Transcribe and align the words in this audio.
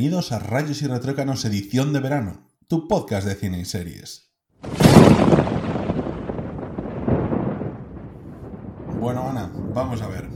Bienvenidos 0.00 0.32
a 0.32 0.38
Rayos 0.38 0.80
y 0.80 0.86
Retrócanos 0.86 1.44
edición 1.44 1.92
de 1.92 2.00
verano, 2.00 2.48
tu 2.68 2.88
podcast 2.88 3.26
de 3.26 3.34
cine 3.34 3.60
y 3.60 3.66
series. 3.66 4.32
Bueno, 8.98 9.28
Ana, 9.28 9.52
vamos 9.74 10.00
a 10.00 10.08
ver. 10.08 10.30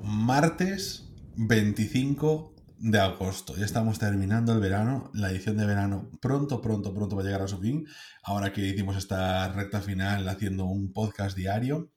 Martes 0.00 1.12
25 1.34 2.54
de 2.78 3.00
agosto. 3.00 3.56
Ya 3.56 3.64
estamos 3.64 3.98
terminando 3.98 4.52
el 4.52 4.60
verano. 4.60 5.10
La 5.12 5.32
edición 5.32 5.56
de 5.56 5.66
verano 5.66 6.12
pronto, 6.20 6.62
pronto, 6.62 6.94
pronto 6.94 7.16
va 7.16 7.22
a 7.22 7.24
llegar 7.24 7.42
a 7.42 7.48
su 7.48 7.58
fin. 7.58 7.88
Ahora 8.22 8.52
que 8.52 8.60
hicimos 8.60 8.96
esta 8.96 9.52
recta 9.52 9.80
final 9.80 10.28
haciendo 10.28 10.66
un 10.66 10.92
podcast 10.92 11.36
diario. 11.36 11.90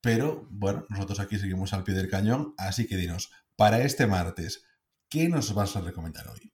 Pero 0.00 0.48
bueno, 0.48 0.86
nosotros 0.88 1.20
aquí 1.20 1.38
seguimos 1.38 1.74
al 1.74 1.84
pie 1.84 1.94
del 1.94 2.08
cañón. 2.08 2.54
Así 2.56 2.86
que 2.86 2.96
dinos, 2.96 3.30
para 3.54 3.82
este 3.82 4.06
martes, 4.06 4.64
¿qué 5.10 5.28
nos 5.28 5.52
vas 5.54 5.76
a 5.76 5.80
recomendar 5.80 6.28
hoy? 6.28 6.52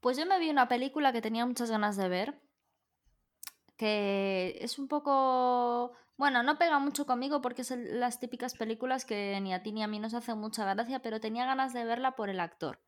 Pues 0.00 0.18
yo 0.18 0.26
me 0.26 0.38
vi 0.38 0.50
una 0.50 0.68
película 0.68 1.12
que 1.12 1.22
tenía 1.22 1.46
muchas 1.46 1.70
ganas 1.70 1.96
de 1.96 2.08
ver. 2.08 2.40
Que 3.76 4.58
es 4.60 4.78
un 4.78 4.88
poco. 4.88 5.92
Bueno, 6.16 6.42
no 6.42 6.58
pega 6.58 6.78
mucho 6.80 7.06
conmigo 7.06 7.40
porque 7.40 7.62
es 7.62 7.70
las 7.70 8.18
típicas 8.18 8.54
películas 8.54 9.04
que 9.04 9.40
ni 9.40 9.54
a 9.54 9.62
ti 9.62 9.72
ni 9.72 9.82
a 9.82 9.88
mí 9.88 10.00
nos 10.00 10.14
hacen 10.14 10.38
mucha 10.38 10.64
gracia, 10.74 11.00
pero 11.00 11.20
tenía 11.20 11.46
ganas 11.46 11.72
de 11.72 11.84
verla 11.84 12.16
por 12.16 12.28
el 12.28 12.40
actor. 12.40 12.80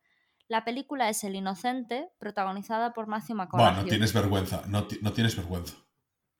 La 0.49 0.65
película 0.65 1.09
es 1.09 1.23
El 1.23 1.37
Inocente, 1.37 2.11
protagonizada 2.19 2.93
por 2.93 3.07
Matthew 3.07 3.37
McConaughey. 3.37 3.75
Bueno, 3.75 3.89
tienes 3.89 4.13
vergüenza, 4.13 4.65
no, 4.67 4.85
no 5.01 5.13
tienes 5.13 5.37
vergüenza. 5.37 5.77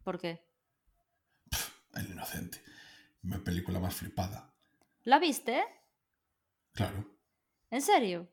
¿Por 0.03 0.19
qué? 0.19 0.45
El 1.95 2.11
inocente. 2.11 2.63
Mi 3.23 3.39
película 3.39 3.79
más 3.81 3.95
flipada. 3.95 4.53
¿La 5.05 5.19
viste? 5.19 5.63
Claro. 6.73 7.20
¿En 7.71 7.83
serio? 7.83 8.29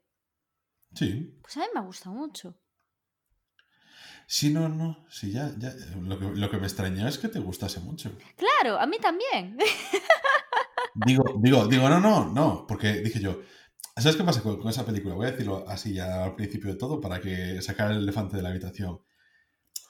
Sí. 0.94 1.38
Pues 1.42 1.58
a 1.58 1.62
mí 1.62 1.66
me 1.74 1.82
gusta 1.82 2.10
mucho. 2.10 2.58
Sí, 4.26 4.52
no, 4.52 4.68
no. 4.68 5.06
Sí, 5.10 5.32
ya, 5.32 5.54
ya. 5.58 5.74
Lo 6.02 6.20
que, 6.20 6.26
lo 6.26 6.50
que 6.50 6.58
me 6.58 6.68
extrañó 6.68 7.08
es 7.08 7.18
que 7.18 7.30
te 7.30 7.40
gustase 7.40 7.80
mucho. 7.80 8.12
Claro, 8.36 8.78
a 8.80 8.86
mí 8.86 8.98
también. 9.00 9.58
Digo, 11.06 11.24
digo, 11.40 11.68
digo, 11.68 11.88
no, 11.90 12.00
no, 12.00 12.26
no. 12.26 12.66
Porque 12.68 12.94
dije 13.02 13.20
yo. 13.20 13.42
¿Sabes 13.96 14.16
qué 14.16 14.24
pasa 14.24 14.42
con, 14.42 14.60
con 14.60 14.70
esa 14.70 14.86
película? 14.86 15.14
Voy 15.14 15.28
a 15.28 15.32
decirlo 15.32 15.64
así 15.68 15.94
ya 15.94 16.24
al 16.24 16.36
principio 16.36 16.72
de 16.72 16.78
todo 16.78 17.00
para 17.00 17.22
que 17.22 17.62
sacar 17.62 17.92
el 17.92 17.98
elefante 17.98 18.36
de 18.36 18.42
la 18.42 18.50
habitación. 18.50 19.00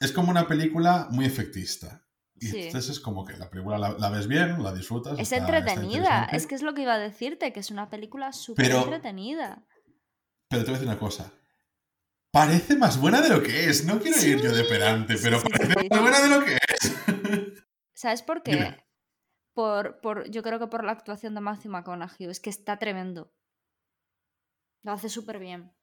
Es 0.02 0.12
como 0.12 0.32
una 0.32 0.48
película 0.48 1.08
muy 1.12 1.26
efectista. 1.26 2.07
Y 2.40 2.48
Sí. 2.48 2.62
entonces 2.68 2.92
es 2.92 3.00
como 3.00 3.26
que 3.26 3.36
la 3.38 3.50
película 3.50 3.78
la, 3.78 3.90
la 3.98 4.10
ves 4.10 4.28
bien, 4.28 4.62
la 4.64 4.74
disfrutas. 4.74 5.14
Es 5.20 5.32
está- 5.32 5.38
entretenida. 5.38 6.26
Es 6.32 6.46
que 6.48 6.56
es 6.56 6.62
lo 6.62 6.74
que 6.74 6.84
iba 6.84 6.94
a 6.94 7.00
decirte, 7.00 7.52
que 7.54 7.60
es 7.62 7.72
una 7.72 7.90
película 7.90 8.32
súper 8.34 8.72
entretenida. 8.72 9.66
Pero 10.50 10.64
te 10.64 10.72
voy 10.72 10.76
a 10.76 10.80
decir 10.80 10.88
una 10.88 11.00
cosa. 11.00 11.32
Parece 12.32 12.76
más 12.76 13.00
buena 13.00 13.22
de 13.22 13.30
lo 13.30 13.42
que 13.42 13.70
es. 13.70 13.86
No 13.86 14.00
quiero 14.00 14.22
ir 14.22 14.42
yo 14.42 14.52
de 14.54 14.64
pedante, 14.66 15.18
Sí, 15.18 15.24
pero 15.24 15.40
sí, 15.40 15.48
parece 15.50 15.90
más 15.90 16.02
buena 16.02 16.20
de 16.22 16.30
lo 16.30 16.46
que 16.46 16.54
es. 16.56 17.64
¿Sabes 17.94 18.22
por 18.22 18.44
qué? 18.44 18.84
Por, 19.54 20.00
por, 20.02 20.30
yo 20.30 20.44
creo 20.44 20.60
que 20.60 20.68
por 20.68 20.84
la 20.84 20.92
actuación 20.92 21.34
de 21.34 21.42
Matthew 21.42 21.72
McConaughey. 21.72 22.28
Es 22.30 22.40
que 22.40 22.50
está 22.52 22.78
tremendo. 22.78 23.34
Lo 24.84 24.92
hace 24.92 25.10
súper 25.10 25.40
bien. 25.40 25.74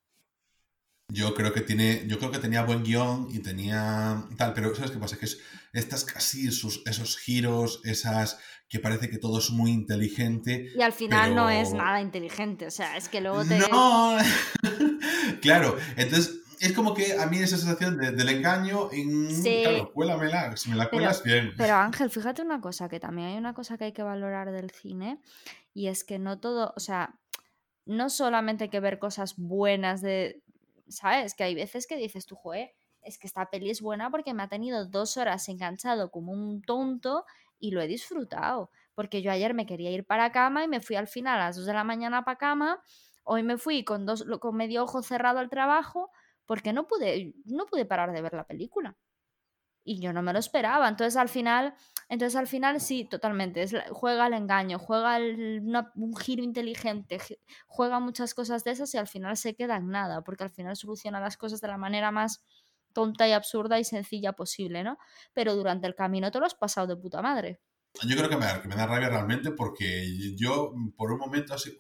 Yo 1.15 1.33
creo 1.35 1.53
que 1.53 1.61
tiene, 1.61 2.03
yo 2.09 2.19
creo 2.19 2.31
que 2.33 2.39
tenía 2.39 2.65
buen 2.65 2.83
guion 2.83 3.29
y 3.31 3.39
tenía 3.39 4.25
tal, 4.37 4.53
pero 4.55 4.75
¿sabes 4.75 4.91
qué 4.91 4.99
pasa? 4.99 5.17
Que 5.19 5.27
es 5.27 5.39
estas 5.73 6.05
casi 6.05 6.49
esos, 6.49 6.83
esos 6.87 7.17
giros, 7.19 7.81
esas 7.85 8.39
que 8.69 8.81
parece 8.81 9.09
que 9.11 9.19
todo 9.19 9.39
es 9.39 9.51
muy 9.51 9.71
inteligente. 9.71 10.73
Y 10.77 10.83
al 10.83 10.93
final 10.93 11.35
no 11.35 11.49
es 11.51 11.73
nada 11.73 12.01
inteligente. 12.01 12.67
O 12.67 12.71
sea, 12.71 12.97
es 12.97 13.09
que 13.09 13.21
luego 13.21 13.45
te. 13.45 13.59
No, 13.59 14.17
claro. 15.41 15.77
Entonces 15.97 16.41
es 16.61 16.73
como 16.73 16.95
que 16.95 17.19
a 17.19 17.27
mí 17.27 17.39
esa 17.39 17.57
sensación 17.59 17.99
de- 17.99 18.13
del 18.13 18.29
engaño, 18.29 18.89
en, 18.93 19.31
Sí. 19.31 19.63
claro, 19.65 19.93
cuélamela. 19.93 20.57
Si 20.57 20.71
me 20.71 20.77
la 20.77 20.85
Pero- 20.85 21.03
cuelas 21.03 21.23
bien. 21.23 21.53
Pero 21.57 21.75
Ángel, 21.75 22.11
fíjate 22.11 22.43
una 22.43 22.61
cosa, 22.61 22.89
que 22.89 23.01
también 23.01 23.29
hay 23.29 23.37
una 23.37 23.55
cosa 23.55 23.77
que 23.77 23.85
hay 23.85 23.93
que 23.93 24.03
valorar 24.03 24.51
del 24.53 24.71
cine, 24.71 25.21
y 25.75 25.89
es 25.89 26.05
que 26.05 26.19
no 26.19 26.39
todo, 26.41 26.73
o 26.77 26.81
sea, 26.81 27.19
no 27.87 28.09
solamente 28.09 28.65
hay 28.65 28.71
que 28.71 28.81
ver 28.81 28.99
cosas 28.99 29.35
buenas 29.37 30.01
de, 30.01 30.43
¿sabes? 30.89 31.35
Que 31.35 31.45
hay 31.45 31.55
veces 31.55 31.87
que 31.87 31.97
dices 31.97 32.27
tú, 32.27 32.37
joe, 32.37 32.75
es 33.03 33.19
que 33.19 33.27
esta 33.27 33.51
peli 33.51 33.71
es 33.71 33.81
buena 33.81 34.11
porque 34.11 34.35
me 34.35 34.43
ha 34.43 34.49
tenido 34.49 34.87
dos 34.87 35.17
horas 35.17 35.49
enganchado 35.49 36.11
como 36.11 36.33
un 36.33 36.63
tonto 36.63 37.25
y 37.59 37.71
lo 37.71 37.81
he 37.81 37.87
disfrutado. 37.87 38.71
Porque 38.95 39.23
yo 39.23 39.31
ayer 39.31 39.55
me 39.55 39.67
quería 39.67 39.91
ir 39.91 40.05
para 40.07 40.33
cama 40.33 40.65
y 40.65 40.69
me 40.69 40.81
fui 40.81 40.97
al 40.97 41.09
final 41.09 41.41
a 41.41 41.47
las 41.47 41.57
2 41.57 41.67
de 41.67 41.75
la 41.75 41.85
mañana 41.85 42.25
para 42.25 42.39
cama, 42.39 42.83
hoy 43.25 43.43
me 43.43 43.59
fui 43.59 43.85
con, 43.85 44.07
dos, 44.07 44.25
con 44.41 44.57
medio 44.57 44.85
ojo 44.85 45.03
cerrado 45.03 45.39
al 45.39 45.51
trabajo 45.51 46.11
porque 46.47 46.73
no 46.73 46.87
pude, 46.87 47.35
no 47.45 47.67
pude 47.67 47.85
parar 47.87 48.13
de 48.13 48.23
ver 48.23 48.35
la 48.35 48.47
película. 48.47 48.97
Y 49.85 50.01
yo 50.01 50.13
no 50.13 50.23
me 50.23 50.33
lo 50.33 50.39
esperaba. 50.39 50.89
Entonces 50.89 51.17
al 51.17 51.29
final, 51.29 51.75
entonces 52.09 52.37
al 52.37 52.47
final 52.47 52.81
sí, 52.81 53.05
totalmente. 53.05 53.67
Juega 53.91 54.27
el 54.27 54.33
engaño, 54.35 54.79
juega 54.79 55.17
el- 55.19 55.61
una- 55.63 55.93
un 55.95 56.17
giro 56.17 56.43
inteligente, 56.43 57.19
juega 57.67 58.01
muchas 58.01 58.35
cosas 58.35 58.65
de 58.65 58.71
esas 58.73 58.95
y 58.95 58.99
al 58.99 59.07
final 59.09 59.37
se 59.37 59.55
queda 59.55 59.77
en 59.77 59.91
nada, 59.91 60.23
porque 60.23 60.45
al 60.45 60.51
final 60.51 60.77
soluciona 60.77 61.21
las 61.21 61.37
cosas 61.37 61.61
de 61.61 61.69
la 61.69 61.77
manera 61.77 62.11
más 62.11 62.43
tonta 62.95 63.29
y 63.29 63.33
absurda 63.33 63.79
y 63.79 63.85
sencilla 63.85 64.33
posible, 64.33 64.85
¿no? 64.85 64.97
Pero 65.35 65.55
durante 65.55 65.87
el 65.87 65.95
camino 65.95 66.31
te 66.31 66.39
lo 66.41 66.47
has 66.47 66.55
pasado 66.55 66.87
de 66.87 66.97
puta 66.97 67.21
madre. 67.23 67.61
Yo 68.09 68.17
creo 68.17 68.29
que 68.29 68.37
me, 68.37 68.47
que 68.63 68.69
me 68.69 68.75
da 68.77 68.87
rabia 68.87 69.09
realmente 69.09 69.53
porque 69.53 70.35
yo 70.37 70.73
por 70.97 71.13
un 71.13 71.19
momento 71.19 71.55
así, 71.55 71.77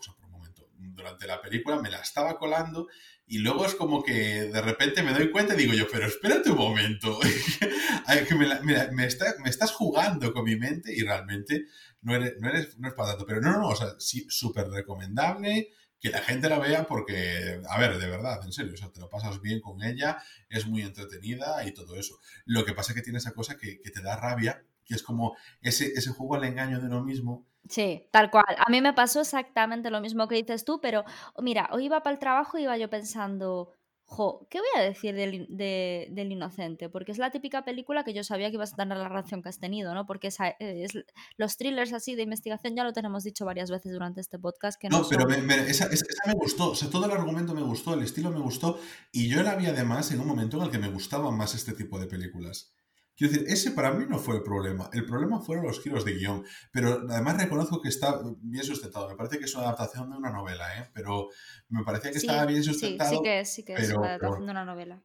durante 0.92 1.26
la 1.26 1.40
película 1.40 1.80
me 1.80 1.90
la 1.90 2.00
estaba 2.00 2.36
colando 2.38 2.86
y 3.26 3.38
luego 3.38 3.64
es 3.64 3.74
como 3.74 4.02
que 4.02 4.12
de 4.44 4.60
repente 4.60 5.02
me 5.02 5.12
doy 5.14 5.30
cuenta 5.30 5.54
y 5.54 5.58
digo 5.58 5.72
yo, 5.72 5.86
pero 5.90 6.06
espérate 6.06 6.50
un 6.50 6.58
momento, 6.58 7.18
que 8.28 8.34
me, 8.34 8.46
la- 8.46 8.60
me 8.60 9.06
estás 9.48 9.72
jugando 9.72 10.32
con 10.32 10.44
mi 10.44 10.56
mente 10.56 10.92
y 10.94 11.02
realmente 11.02 11.64
no 12.02 12.14
eres, 12.14 12.34
no 12.40 12.48
eres, 12.48 12.78
no 12.78 12.88
es 12.88 12.94
para 12.94 13.10
tanto. 13.10 13.26
Pero 13.26 13.40
no, 13.40 13.52
no, 13.58 13.68
o 13.68 13.76
sea, 13.76 13.94
sí, 13.98 14.26
súper 14.28 14.68
recomendable 14.68 15.68
que 16.00 16.10
la 16.10 16.20
gente 16.20 16.50
la 16.50 16.58
vea 16.58 16.86
porque, 16.86 17.62
a 17.66 17.78
ver, 17.78 17.96
de 17.98 18.06
verdad, 18.06 18.38
en 18.44 18.52
serio, 18.52 18.74
o 18.74 18.76
sea, 18.76 18.90
te 18.92 19.00
lo 19.00 19.08
pasas 19.08 19.40
bien 19.40 19.60
con 19.60 19.82
ella, 19.82 20.18
es 20.50 20.66
muy 20.66 20.82
entretenida 20.82 21.66
y 21.66 21.72
todo 21.72 21.96
eso. 21.96 22.18
Lo 22.44 22.64
que 22.66 22.74
pasa 22.74 22.92
es 22.92 22.96
que 22.96 23.02
tiene 23.02 23.18
esa 23.18 23.32
cosa 23.32 23.56
que, 23.56 23.80
que 23.80 23.90
te 23.90 24.02
da 24.02 24.16
rabia, 24.16 24.62
que 24.84 24.94
es 24.94 25.02
como 25.02 25.36
ese, 25.62 25.86
ese 25.94 26.10
juego 26.10 26.34
al 26.36 26.44
engaño 26.44 26.78
de 26.80 26.86
uno 26.86 27.02
mismo. 27.04 27.46
Sí, 27.68 28.08
tal 28.12 28.30
cual. 28.30 28.44
A 28.58 28.70
mí 28.70 28.80
me 28.82 28.92
pasó 28.92 29.20
exactamente 29.22 29.90
lo 29.90 30.00
mismo 30.00 30.28
que 30.28 30.36
dices 30.36 30.64
tú, 30.64 30.80
pero 30.82 31.04
oh, 31.34 31.42
mira, 31.42 31.68
hoy 31.72 31.86
iba 31.86 32.02
para 32.02 32.12
el 32.14 32.18
trabajo 32.20 32.58
y 32.58 32.64
iba 32.64 32.76
yo 32.76 32.90
pensando, 32.90 33.70
jo, 34.04 34.46
¿qué 34.50 34.58
voy 34.58 34.68
a 34.76 34.82
decir 34.84 35.14
del, 35.14 35.46
de- 35.48 36.08
del 36.10 36.30
inocente? 36.30 36.90
Porque 36.90 37.10
es 37.12 37.16
la 37.16 37.30
típica 37.30 37.64
película 37.64 38.04
que 38.04 38.12
yo 38.12 38.22
sabía 38.22 38.50
que 38.50 38.56
ibas 38.56 38.74
a 38.74 38.76
tener 38.76 38.98
la 38.98 39.08
reacción 39.08 39.42
que 39.42 39.48
has 39.48 39.58
tenido, 39.60 39.94
¿no? 39.94 40.04
Porque 40.04 40.26
esa, 40.28 40.50
eh, 40.50 40.84
es, 40.84 40.92
los 41.38 41.56
thrillers 41.56 41.94
así 41.94 42.14
de 42.14 42.22
investigación 42.24 42.76
ya 42.76 42.84
lo 42.84 42.92
tenemos 42.92 43.24
dicho 43.24 43.46
varias 43.46 43.70
veces 43.70 43.92
durante 43.92 44.20
este 44.20 44.38
podcast 44.38 44.78
que 44.78 44.90
no, 44.90 44.98
No, 45.00 45.08
pero 45.08 45.22
son- 45.22 45.30
me- 45.30 45.38
me- 45.56 45.62
esa, 45.70 45.86
esa- 45.86 46.04
esa 46.06 46.22
me 46.26 46.34
gustó, 46.34 46.72
o 46.72 46.74
sea, 46.74 46.90
todo 46.90 47.06
el 47.06 47.12
argumento 47.12 47.54
me 47.54 47.62
gustó, 47.62 47.94
el 47.94 48.02
estilo 48.02 48.30
me 48.30 48.40
gustó, 48.40 48.78
y 49.10 49.26
yo 49.30 49.42
la 49.42 49.54
vi 49.54 49.64
además 49.64 50.12
en 50.12 50.20
un 50.20 50.26
momento 50.26 50.58
en 50.58 50.64
el 50.64 50.70
que 50.70 50.78
me 50.78 50.88
gustaban 50.90 51.34
más 51.34 51.54
este 51.54 51.72
tipo 51.72 51.98
de 51.98 52.06
películas. 52.08 52.74
Quiero 53.16 53.32
decir, 53.32 53.46
ese 53.48 53.70
para 53.70 53.92
mí 53.92 54.06
no 54.08 54.18
fue 54.18 54.36
el 54.36 54.42
problema, 54.42 54.90
el 54.92 55.06
problema 55.06 55.40
fueron 55.40 55.66
los 55.66 55.80
giros 55.80 56.04
de 56.04 56.14
guion, 56.14 56.44
pero 56.72 57.04
además 57.08 57.36
reconozco 57.40 57.80
que 57.80 57.88
está 57.88 58.20
bien 58.40 58.64
sustentado, 58.64 59.08
me 59.08 59.14
parece 59.14 59.38
que 59.38 59.44
es 59.44 59.54
una 59.54 59.64
adaptación 59.66 60.10
de 60.10 60.16
una 60.16 60.30
novela, 60.30 60.66
¿eh? 60.80 60.90
pero 60.92 61.28
me 61.68 61.84
parecía 61.84 62.10
que 62.10 62.18
Sí, 62.18 62.26
estaba 62.26 62.44
bien 62.46 62.64
sí, 62.64 62.70
sustentado. 62.70 63.10
sí 63.10 63.20
que 63.22 63.40
es, 63.40 63.54
sí 63.54 63.64
que 63.64 63.74
es 63.74 63.80
pero- 63.86 63.98
una 64.00 64.08
adaptación 64.08 64.32
pero- 64.34 64.44
de 64.46 64.50
una 64.50 64.64
novela. 64.64 65.04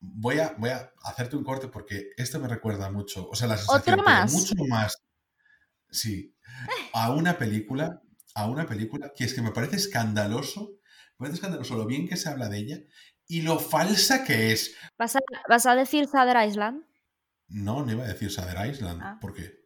Voy 0.00 0.38
a, 0.38 0.54
voy 0.58 0.70
a 0.70 0.92
hacerte 1.02 1.36
un 1.36 1.44
corte 1.44 1.68
porque 1.68 2.10
esto 2.16 2.38
me 2.38 2.48
recuerda 2.48 2.90
mucho, 2.90 3.28
o 3.28 3.34
sea, 3.34 3.48
la 3.48 3.56
sensación, 3.56 3.80
¿Otro 3.80 3.96
pero 3.96 4.02
más? 4.04 4.32
mucho 4.32 4.54
más, 4.68 4.96
sí, 5.90 6.34
a 6.94 7.10
una 7.12 7.36
película, 7.38 8.02
a 8.34 8.46
una 8.46 8.66
película 8.66 9.12
que 9.14 9.24
es 9.24 9.34
que 9.34 9.42
me 9.42 9.50
parece 9.50 9.76
escandaloso, 9.76 10.72
me 11.18 11.24
parece 11.26 11.34
escandaloso 11.36 11.76
lo 11.76 11.86
bien 11.86 12.08
que 12.08 12.16
se 12.16 12.28
habla 12.28 12.48
de 12.48 12.58
ella 12.58 12.78
y 13.26 13.42
lo 13.42 13.58
falsa 13.58 14.24
que 14.24 14.52
es. 14.52 14.74
¿Vas 14.98 15.16
a, 15.16 15.20
vas 15.48 15.66
a 15.66 15.74
decir 15.74 16.06
Father 16.08 16.36
Island? 16.46 16.84
No, 17.54 17.84
no 17.84 17.92
iba 17.92 18.04
a 18.04 18.08
decir 18.08 18.30
Sader 18.32 18.68
Island, 18.68 19.00
Ah. 19.02 19.18
¿por 19.20 19.32
qué? 19.32 19.62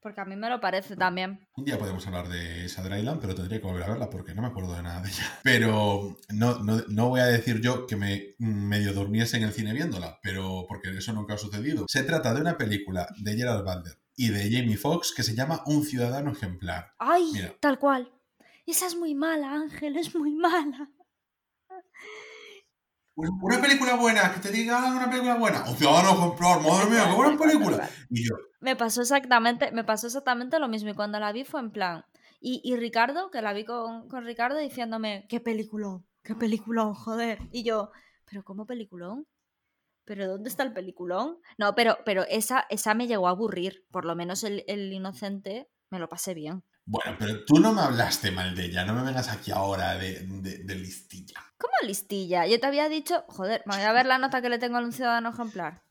Porque 0.00 0.20
a 0.20 0.24
mí 0.24 0.36
me 0.36 0.48
lo 0.48 0.60
parece 0.60 0.94
también. 0.96 1.40
Un 1.56 1.64
día 1.64 1.78
podemos 1.78 2.06
hablar 2.06 2.28
de 2.28 2.68
Sader 2.68 2.98
Island, 2.98 3.20
pero 3.20 3.34
tendría 3.34 3.60
que 3.60 3.66
volver 3.66 3.84
a 3.84 3.88
verla 3.88 4.10
porque 4.10 4.34
no 4.34 4.42
me 4.42 4.48
acuerdo 4.48 4.74
de 4.74 4.82
nada 4.82 5.02
de 5.02 5.08
ella. 5.08 5.24
Pero 5.42 6.16
no, 6.32 6.58
no, 6.62 6.82
no 6.88 7.08
voy 7.08 7.20
a 7.20 7.26
decir 7.26 7.60
yo 7.60 7.86
que 7.86 7.96
me 7.96 8.34
medio 8.38 8.92
durmiese 8.92 9.36
en 9.36 9.44
el 9.44 9.52
cine 9.52 9.72
viéndola, 9.72 10.18
pero 10.22 10.64
porque 10.68 10.90
eso 10.96 11.12
nunca 11.12 11.34
ha 11.34 11.38
sucedido. 11.38 11.86
Se 11.88 12.02
trata 12.04 12.34
de 12.34 12.40
una 12.40 12.56
película 12.56 13.08
de 13.18 13.36
Gerald 13.36 13.64
Butler 13.64 13.98
y 14.16 14.28
de 14.28 14.50
Jamie 14.50 14.76
Foxx 14.76 15.12
que 15.14 15.22
se 15.22 15.34
llama 15.34 15.62
Un 15.66 15.84
ciudadano 15.84 16.30
ejemplar. 16.32 16.92
¡Ay! 16.98 17.30
Mira. 17.32 17.54
Tal 17.60 17.78
cual. 17.78 18.12
Esa 18.64 18.86
es 18.86 18.96
muy 18.96 19.14
mala, 19.14 19.52
Ángel, 19.54 19.96
es 19.96 20.14
muy 20.14 20.34
mala. 20.34 20.90
Una 23.16 23.60
película 23.62 23.96
buena, 23.96 24.32
que 24.34 24.40
te 24.40 24.52
diga 24.52 24.92
una 24.92 25.08
película 25.08 25.36
buena. 25.36 25.64
Un 25.66 25.76
ciudadano 25.76 26.10
ejemplar, 26.10 26.60
madre 26.60 26.90
mía, 26.90 27.04
qué 27.08 27.14
buena 27.14 27.38
película. 27.38 27.90
Y 28.10 28.28
yo, 28.28 28.34
Me 28.60 28.76
pasó 28.76 29.00
exactamente, 29.00 29.72
me 29.72 29.84
pasó 29.84 30.06
exactamente 30.06 30.58
lo 30.58 30.68
mismo. 30.68 30.90
Y 30.90 30.94
cuando 30.94 31.18
la 31.18 31.32
vi 31.32 31.44
fue 31.44 31.60
en 31.60 31.70
plan. 31.70 32.04
Y, 32.40 32.60
y 32.62 32.76
Ricardo, 32.76 33.30
que 33.30 33.40
la 33.40 33.54
vi 33.54 33.64
con, 33.64 34.08
con 34.08 34.24
Ricardo 34.26 34.58
diciéndome, 34.58 35.26
qué 35.30 35.40
película. 35.40 36.00
qué 36.22 36.34
peliculón, 36.34 36.92
joder. 36.92 37.38
Y 37.52 37.64
yo, 37.64 37.90
¿pero 38.30 38.44
cómo 38.44 38.66
peliculón? 38.66 39.26
¿Pero 40.04 40.28
dónde 40.28 40.50
está 40.50 40.62
el 40.62 40.74
peliculón? 40.74 41.38
No, 41.56 41.74
pero, 41.74 41.96
pero 42.04 42.24
esa, 42.28 42.66
esa 42.68 42.92
me 42.94 43.06
llegó 43.06 43.28
a 43.28 43.30
aburrir. 43.30 43.86
Por 43.90 44.04
lo 44.04 44.14
menos 44.14 44.44
el, 44.44 44.62
el 44.68 44.92
inocente 44.92 45.68
me 45.90 45.98
lo 45.98 46.08
pasé 46.10 46.34
bien. 46.34 46.62
Bueno, 46.86 47.16
pero 47.18 47.44
tú 47.44 47.58
no 47.58 47.72
me 47.74 47.82
hablaste 47.82 48.30
mal 48.30 48.54
de 48.54 48.66
ella, 48.66 48.84
no 48.84 48.94
me 48.94 49.02
vengas 49.02 49.28
aquí 49.28 49.50
ahora 49.50 49.96
de, 49.96 50.20
de, 50.20 50.58
de 50.58 50.74
listilla. 50.76 51.40
¿Cómo 51.58 51.72
listilla? 51.82 52.46
Yo 52.46 52.60
te 52.60 52.66
había 52.66 52.88
dicho, 52.88 53.24
joder, 53.28 53.62
me 53.66 53.74
voy 53.74 53.84
a 53.84 53.92
ver 53.92 54.06
la 54.06 54.18
nota 54.18 54.40
que 54.40 54.48
le 54.48 54.58
tengo 54.58 54.78
a 54.78 54.80
un 54.80 54.92
ciudadano 54.92 55.30
ejemplar. 55.30 55.82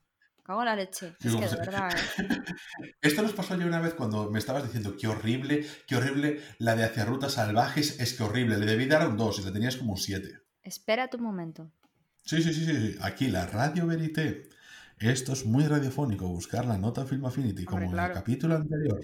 Cago 0.45 0.61
en 0.61 0.65
la 0.67 0.75
leche. 0.75 1.15
Es 1.23 1.35
que 1.35 1.47
de 1.47 1.55
verdad, 1.57 1.91
¿eh? 2.19 2.93
Esto 3.01 3.23
nos 3.23 3.33
pasó 3.33 3.57
ya 3.57 3.65
una 3.65 3.81
vez 3.81 3.95
cuando 3.95 4.29
me 4.29 4.37
estabas 4.37 4.63
diciendo 4.63 4.95
qué 4.95 5.07
horrible, 5.07 5.65
qué 5.87 5.95
horrible 5.95 6.39
la 6.59 6.75
de 6.75 6.83
hacia 6.83 7.03
rutas 7.03 7.33
salvajes, 7.33 7.99
es 7.99 8.13
que 8.13 8.23
horrible. 8.23 8.57
Le 8.57 8.67
debí 8.67 8.85
dar 8.85 9.07
un 9.07 9.17
2 9.17 9.39
y 9.39 9.43
la 9.43 9.51
tenías 9.51 9.75
como 9.75 9.93
un 9.93 9.97
7. 9.97 10.39
Espérate 10.61 11.17
un 11.17 11.23
momento. 11.23 11.71
Sí, 12.23 12.43
sí, 12.43 12.53
sí, 12.53 12.65
sí. 12.65 12.95
Aquí 13.01 13.27
la 13.27 13.47
Radio 13.47 13.87
Verité. 13.87 14.49
Esto 14.99 15.33
es 15.33 15.45
muy 15.45 15.65
radiofónico, 15.65 16.27
buscar 16.27 16.65
la 16.65 16.77
nota 16.77 17.05
Film 17.05 17.25
Affinity, 17.25 17.65
como 17.65 17.81
en 17.81 17.91
claro. 17.91 18.13
el 18.13 18.19
capítulo 18.19 18.55
anterior. 18.55 19.01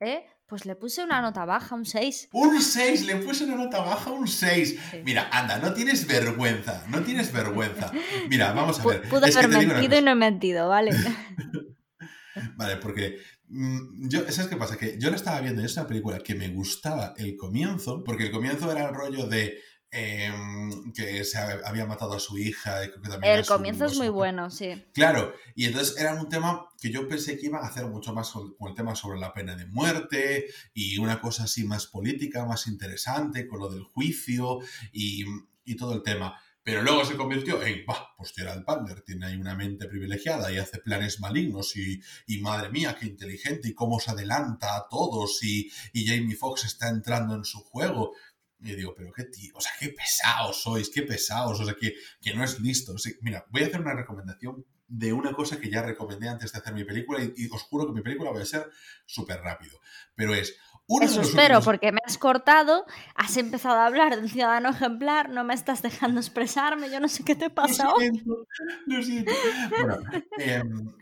¿Eh? 0.00 0.24
Pues 0.50 0.66
le 0.66 0.74
puse 0.74 1.04
una 1.04 1.20
nota 1.20 1.44
baja, 1.44 1.76
un 1.76 1.86
6. 1.86 2.30
Un 2.32 2.60
6, 2.60 3.06
le 3.06 3.16
puse 3.18 3.44
una 3.44 3.54
nota 3.54 3.78
baja, 3.82 4.10
un 4.10 4.26
6. 4.26 4.68
Sí. 4.90 5.02
Mira, 5.04 5.30
anda, 5.30 5.58
no 5.58 5.72
tienes 5.72 6.08
vergüenza, 6.08 6.84
no 6.88 7.02
tienes 7.02 7.32
vergüenza. 7.32 7.92
Mira, 8.28 8.52
vamos 8.52 8.80
a 8.80 8.84
ver. 8.84 9.02
Que 9.02 9.16
haber 9.16 9.48
mentido 9.48 9.96
y 9.96 10.02
no 10.02 10.10
he 10.10 10.14
mentido, 10.16 10.68
¿vale? 10.68 10.90
Vale, 12.56 12.76
porque 12.78 13.18
mm, 13.46 14.08
yo, 14.08 14.20
¿sabes 14.28 14.48
qué 14.48 14.56
pasa? 14.56 14.76
Que 14.76 14.98
yo 14.98 15.10
la 15.10 15.16
estaba 15.16 15.40
viendo 15.40 15.64
es 15.64 15.76
una 15.76 15.86
película 15.86 16.18
que 16.18 16.34
me 16.34 16.48
gustaba 16.48 17.14
el 17.16 17.36
comienzo, 17.36 18.02
porque 18.02 18.24
el 18.24 18.32
comienzo 18.32 18.72
era 18.72 18.88
el 18.88 18.94
rollo 18.94 19.28
de 19.28 19.56
em, 19.92 20.92
que 20.92 21.24
se 21.24 21.38
ha- 21.38 21.60
había 21.64 21.86
matado 21.86 22.14
a 22.14 22.20
su 22.20 22.38
hija. 22.38 22.84
Y 22.84 22.88
creo 22.90 23.02
que 23.02 23.08
también 23.08 23.34
El 23.38 23.44
su- 23.44 23.52
comienzo 23.52 23.84
es 23.86 23.92
su- 23.92 23.98
muy 23.98 24.08
bueno, 24.08 24.50
sí. 24.50 24.84
Claro, 24.92 25.32
y 25.54 25.66
entonces 25.66 25.96
era 25.98 26.14
un 26.14 26.28
tema 26.28 26.66
que 26.80 26.90
yo 26.90 27.08
pensé 27.08 27.36
que 27.38 27.46
iban 27.46 27.64
a 27.64 27.68
hacer 27.68 27.86
mucho 27.86 28.12
más 28.12 28.30
con 28.30 28.54
con 28.54 28.68
el 28.70 28.74
tema 28.74 28.94
sobre 28.94 29.18
la 29.18 29.32
pena 29.32 29.56
de 29.56 29.66
muerte 29.66 30.46
y 30.74 30.98
una 30.98 31.20
cosa 31.20 31.44
así 31.44 31.64
más 31.64 31.86
política, 31.86 32.44
más 32.44 32.66
interesante, 32.66 33.46
con 33.46 33.58
lo 33.60 33.68
del 33.68 33.82
juicio 33.84 34.58
y, 34.92 35.24
y 35.64 35.76
todo 35.76 35.94
el 35.94 36.02
tema. 36.02 36.38
Pero 36.62 36.82
luego 36.82 37.06
se 37.06 37.16
convirtió 37.16 37.62
en, 37.62 37.86
bah, 37.86 38.10
pues 38.18 38.32
Gerald 38.34 38.64
Butler 38.66 39.00
tiene 39.00 39.26
ahí 39.26 39.36
una 39.36 39.54
mente 39.54 39.86
privilegiada 39.88 40.52
y 40.52 40.58
hace 40.58 40.78
planes 40.78 41.18
malignos 41.18 41.74
y, 41.74 42.00
y 42.26 42.38
madre 42.42 42.68
mía, 42.68 42.96
qué 43.00 43.06
inteligente 43.06 43.68
y 43.68 43.74
cómo 43.74 43.98
se 43.98 44.10
adelanta 44.10 44.76
a 44.76 44.86
todos 44.88 45.42
y, 45.42 45.70
y 45.94 46.06
Jamie 46.06 46.36
Foxx 46.36 46.66
está 46.66 46.90
entrando 46.90 47.34
en 47.34 47.44
su 47.44 47.60
juego. 47.60 48.12
Y 48.62 48.74
digo, 48.74 48.94
pero 48.94 49.12
qué 49.12 49.24
tío, 49.24 49.54
o 49.56 49.60
sea, 49.60 49.72
qué 49.78 49.88
pesados 49.88 50.62
sois, 50.62 50.90
qué 50.90 51.02
pesados, 51.02 51.58
o 51.60 51.64
sea, 51.64 51.74
que, 51.74 51.94
que 52.20 52.34
no 52.34 52.44
es 52.44 52.60
listo. 52.60 52.92
O 52.92 52.98
sea, 52.98 53.12
mira, 53.22 53.46
voy 53.50 53.62
a 53.62 53.66
hacer 53.66 53.80
una 53.80 53.94
recomendación 53.94 54.64
de 54.86 55.12
una 55.12 55.32
cosa 55.32 55.58
que 55.60 55.70
ya 55.70 55.82
recomendé 55.82 56.28
antes 56.28 56.52
de 56.52 56.58
hacer 56.58 56.74
mi 56.74 56.84
película 56.84 57.22
y, 57.22 57.32
y 57.36 57.48
os 57.50 57.62
juro 57.62 57.86
que 57.86 57.92
mi 57.92 58.02
película 58.02 58.32
va 58.32 58.42
a 58.42 58.44
ser 58.44 58.68
súper 59.06 59.40
rápido. 59.40 59.78
Pero 60.16 60.34
es 60.34 60.56
uno 60.88 61.06
Eso 61.06 61.20
espero, 61.20 61.58
últimos- 61.58 61.64
porque 61.64 61.92
me 61.92 62.00
has 62.04 62.18
cortado, 62.18 62.84
has 63.14 63.36
empezado 63.36 63.76
a 63.76 63.86
hablar 63.86 64.14
de 64.16 64.22
un 64.22 64.28
ciudadano 64.28 64.70
ejemplar, 64.70 65.30
no 65.30 65.44
me 65.44 65.54
estás 65.54 65.80
dejando 65.82 66.20
expresarme, 66.20 66.90
yo 66.90 66.98
no 66.98 67.08
sé 67.08 67.24
qué 67.24 67.36
te 67.36 67.48
pasa 67.50 67.84
Lo 67.84 67.96
siento, 68.00 68.46
lo 68.86 69.02
siento. 69.02 69.32
Bueno, 69.70 69.96
em, 70.38 70.92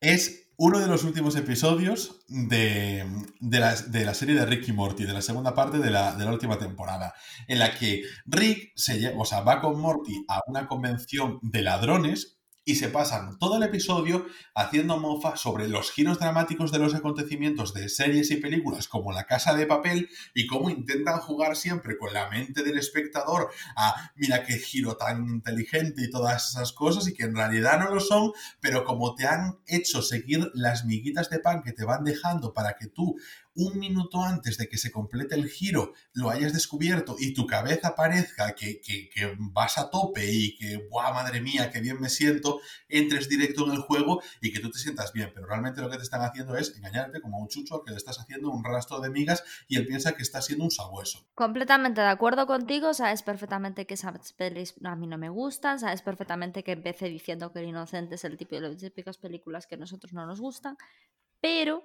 es 0.00 0.41
uno 0.64 0.78
de 0.78 0.86
los 0.86 1.02
últimos 1.02 1.34
episodios 1.34 2.20
de, 2.28 3.04
de, 3.40 3.58
la, 3.58 4.14
serie 4.14 4.36
de 4.36 4.46
Rick 4.46 4.68
y 4.68 4.72
Morty, 4.72 5.02
de 5.04 5.12
la 5.12 5.20
segunda 5.20 5.56
parte 5.56 5.80
de 5.80 5.90
la, 5.90 6.14
de 6.14 6.24
la 6.24 6.30
última 6.30 6.56
temporada, 6.56 7.14
en 7.48 7.58
la 7.58 7.76
que 7.76 8.04
Rick 8.26 8.70
se 8.76 9.00
lle- 9.00 9.14
o 9.18 9.24
sea, 9.24 9.40
va 9.40 9.60
con 9.60 9.80
Morty 9.80 10.24
a 10.28 10.40
una 10.46 10.68
convención 10.68 11.40
de 11.42 11.62
ladrones 11.62 12.38
y 12.64 12.76
se 12.76 12.88
pasan 12.88 13.38
todo 13.38 13.56
el 13.56 13.64
episodio 13.64 14.26
haciendo 14.54 14.98
mofa 14.98 15.36
sobre 15.36 15.68
los 15.68 15.90
giros 15.90 16.18
dramáticos 16.18 16.70
de 16.70 16.78
los 16.78 16.94
acontecimientos 16.94 17.74
de 17.74 17.88
series 17.88 18.30
y 18.30 18.36
películas 18.36 18.86
como 18.86 19.12
La 19.12 19.24
Casa 19.24 19.54
de 19.54 19.66
Papel 19.66 20.08
y 20.34 20.46
cómo 20.46 20.70
intentan 20.70 21.18
jugar 21.18 21.56
siempre 21.56 21.98
con 21.98 22.12
la 22.12 22.30
mente 22.30 22.62
del 22.62 22.78
espectador 22.78 23.50
a 23.76 24.12
mira 24.14 24.44
qué 24.44 24.58
giro 24.58 24.96
tan 24.96 25.28
inteligente 25.28 26.02
y 26.04 26.10
todas 26.10 26.50
esas 26.50 26.72
cosas 26.72 27.08
y 27.08 27.14
que 27.14 27.24
en 27.24 27.34
realidad 27.34 27.80
no 27.80 27.92
lo 27.92 28.00
son, 28.00 28.32
pero 28.60 28.84
como 28.84 29.14
te 29.14 29.26
han 29.26 29.58
hecho 29.66 30.02
seguir 30.02 30.50
las 30.54 30.84
miguitas 30.84 31.30
de 31.30 31.40
pan 31.40 31.62
que 31.62 31.72
te 31.72 31.84
van 31.84 32.04
dejando 32.04 32.52
para 32.54 32.74
que 32.74 32.86
tú 32.86 33.16
un 33.54 33.78
minuto 33.78 34.22
antes 34.22 34.56
de 34.56 34.68
que 34.68 34.78
se 34.78 34.90
complete 34.90 35.34
el 35.34 35.48
giro 35.48 35.92
lo 36.14 36.30
hayas 36.30 36.52
descubierto 36.52 37.16
y 37.18 37.34
tu 37.34 37.46
cabeza 37.46 37.94
parezca 37.94 38.54
que, 38.54 38.80
que- 38.80 39.10
vas 39.38 39.78
a 39.78 39.90
tope 39.90 40.24
y 40.30 40.56
que, 40.56 40.86
¡buah, 40.90 41.12
madre 41.12 41.40
mía, 41.40 41.70
qué 41.70 41.80
bien 41.80 42.00
me 42.00 42.08
siento! 42.08 42.60
Entres 42.88 43.28
directo 43.28 43.64
en 43.66 43.72
el 43.72 43.78
juego 43.80 44.22
y 44.40 44.52
que 44.52 44.60
tú 44.60 44.70
te 44.70 44.78
sientas 44.78 45.12
bien, 45.12 45.30
pero 45.34 45.46
realmente 45.46 45.80
lo 45.80 45.90
que 45.90 45.96
te 45.96 46.02
están 46.02 46.22
haciendo 46.22 46.56
es 46.56 46.74
engañarte 46.76 47.20
como 47.20 47.38
un 47.38 47.48
chucho 47.48 47.76
al 47.76 47.82
que 47.84 47.90
le 47.90 47.96
estás 47.96 48.18
haciendo 48.18 48.50
un 48.50 48.64
rastro 48.64 49.00
de 49.00 49.10
migas 49.10 49.44
y 49.68 49.76
él 49.76 49.86
piensa 49.86 50.12
que 50.12 50.22
está 50.22 50.40
siendo 50.42 50.64
un 50.64 50.70
sabueso. 50.70 51.26
Completamente 51.34 52.00
de 52.00 52.08
acuerdo 52.08 52.46
contigo, 52.46 52.94
sabes 52.94 53.22
perfectamente 53.22 53.86
que 53.86 53.94
esas 53.94 54.32
pelis 54.32 54.74
a 54.82 54.96
mí 54.96 55.06
no 55.06 55.18
me 55.18 55.28
gustan, 55.28 55.78
sabes 55.78 56.02
perfectamente 56.02 56.64
que 56.64 56.72
empecé 56.72 57.06
diciendo 57.08 57.52
que 57.52 57.60
El 57.60 57.66
Inocente 57.68 58.14
es 58.16 58.24
el 58.24 58.36
tipo 58.36 58.54
de 58.54 58.62
las 58.62 58.76
típicas 58.78 59.18
películas 59.18 59.66
que 59.66 59.74
a 59.74 59.78
nosotros 59.78 60.12
no 60.12 60.26
nos 60.26 60.40
gustan, 60.40 60.76
pero 61.40 61.84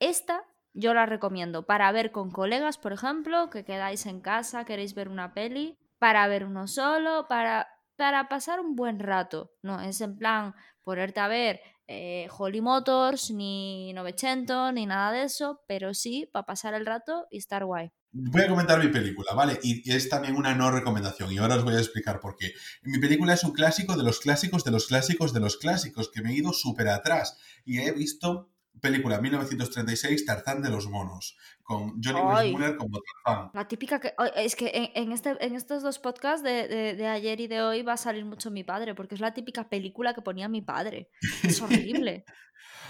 esta 0.00 0.44
yo 0.74 0.92
la 0.92 1.06
recomiendo 1.06 1.64
para 1.64 1.90
ver 1.92 2.12
con 2.12 2.30
colegas, 2.30 2.76
por 2.76 2.92
ejemplo, 2.92 3.48
que 3.50 3.64
quedáis 3.64 4.04
en 4.06 4.20
casa, 4.20 4.64
queréis 4.64 4.94
ver 4.94 5.08
una 5.08 5.32
peli, 5.32 5.78
para 5.98 6.28
ver 6.28 6.44
uno 6.44 6.66
solo, 6.66 7.26
para, 7.28 7.68
para 7.96 8.28
pasar 8.28 8.60
un 8.60 8.76
buen 8.76 8.98
rato, 8.98 9.52
no 9.62 9.80
es 9.80 10.00
en 10.02 10.18
plan 10.18 10.54
ponerte 10.84 11.20
a 11.20 11.28
ver 11.28 11.60
eh, 11.88 12.28
Motors, 12.62 13.30
ni 13.30 13.92
900, 13.92 14.72
ni 14.72 14.86
nada 14.86 15.12
de 15.12 15.24
eso, 15.24 15.62
pero 15.66 15.94
sí 15.94 16.28
para 16.32 16.46
pasar 16.46 16.74
el 16.74 16.86
rato 16.86 17.26
y 17.30 17.38
estar 17.38 17.64
guay. 17.64 17.90
Voy 18.12 18.42
a 18.42 18.48
comentar 18.48 18.82
mi 18.82 18.90
película, 18.90 19.34
¿vale? 19.34 19.58
Y 19.62 19.90
es 19.90 20.08
también 20.08 20.36
una 20.36 20.54
no 20.54 20.70
recomendación 20.70 21.32
y 21.32 21.38
ahora 21.38 21.56
os 21.56 21.64
voy 21.64 21.74
a 21.74 21.78
explicar 21.78 22.18
por 22.20 22.36
qué. 22.36 22.52
Mi 22.82 22.98
película 22.98 23.34
es 23.34 23.44
un 23.44 23.52
clásico 23.52 23.96
de 23.96 24.04
los 24.04 24.20
clásicos, 24.20 24.64
de 24.64 24.70
los 24.70 24.86
clásicos, 24.86 25.32
de 25.34 25.40
los 25.40 25.56
clásicos, 25.58 26.10
que 26.10 26.22
me 26.22 26.30
he 26.30 26.36
ido 26.36 26.52
súper 26.52 26.88
atrás 26.88 27.36
y 27.64 27.80
he 27.80 27.92
visto 27.92 28.55
película 28.80 29.20
1936, 29.20 30.24
Tarzán 30.26 30.62
de 30.62 30.70
los 30.70 30.88
monos, 30.88 31.36
con 31.62 32.00
Johnny. 32.02 32.20
Weissmuller 32.20 32.76
como 32.76 32.98
Tarzán. 33.24 33.50
La 33.54 33.66
típica 33.68 34.00
que. 34.00 34.14
Es 34.36 34.56
que 34.56 34.70
en, 34.74 34.90
en 34.94 35.12
este, 35.12 35.36
en 35.44 35.54
estos 35.56 35.82
dos 35.82 35.98
podcasts 35.98 36.42
de, 36.42 36.68
de- 36.68 36.94
de 36.94 37.06
ayer 37.06 37.40
y 37.40 37.46
de 37.48 37.62
hoy 37.62 37.82
va 37.82 37.94
a 37.94 37.96
salir 37.96 38.24
mucho 38.24 38.50
mi 38.50 38.64
padre, 38.64 38.94
porque 38.94 39.14
es 39.14 39.20
la 39.20 39.34
típica 39.34 39.68
película 39.68 40.14
que 40.14 40.22
ponía 40.22 40.48
mi 40.48 40.62
padre. 40.62 41.10
Es 41.42 41.60
horrible. 41.60 42.24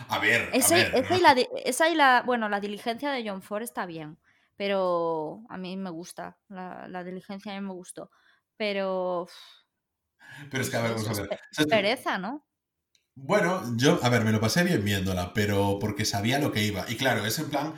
A 0.09 0.19
ver, 0.19 0.51
a 0.53 0.57
esa, 0.57 0.75
ver. 0.77 0.95
esa 0.95 1.17
y 1.17 1.21
la, 1.21 1.37
esa 1.65 1.89
y 1.89 1.95
la. 1.95 2.23
Bueno, 2.27 2.49
la 2.51 2.61
diligencia 2.61 3.11
de 3.11 3.27
John 3.27 3.41
Ford 3.43 3.63
está 3.63 3.87
bien, 3.87 4.19
pero 4.55 5.43
a 5.49 5.57
mí 5.57 5.77
me 5.77 5.89
gusta. 5.91 6.37
La, 6.49 6.87
la 6.89 7.03
diligencia 7.03 7.53
a 7.57 7.61
mí 7.61 7.67
me 7.67 7.73
gustó. 7.73 8.11
Pero. 8.59 9.27
Pero 10.51 10.63
es 10.63 10.71
que, 10.71 10.77
a 10.77 10.83
ver, 10.83 10.93
vamos 10.93 11.19
a 11.19 11.23
ver. 11.23 11.41
pereza, 11.69 12.19
¿no? 12.19 12.46
Bueno, 13.19 13.63
yo, 13.77 13.99
a 14.03 14.09
ver, 14.11 14.25
me 14.25 14.33
lo 14.33 14.41
pasé 14.41 14.63
bien 14.63 14.85
viéndola, 14.85 15.33
pero 15.33 15.79
porque 15.81 16.05
sabía 16.05 16.39
lo 16.39 16.53
que 16.53 16.63
iba. 16.65 16.85
Y 16.89 16.97
claro, 16.97 17.25
es 17.25 17.39
en 17.39 17.49
plan, 17.49 17.75